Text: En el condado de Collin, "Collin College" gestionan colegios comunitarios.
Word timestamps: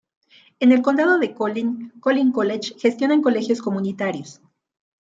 En 0.59 0.71
el 0.71 0.81
condado 0.81 1.19
de 1.19 1.35
Collin, 1.35 1.93
"Collin 1.99 2.31
College" 2.31 2.73
gestionan 2.79 3.21
colegios 3.21 3.61
comunitarios. 3.61 4.41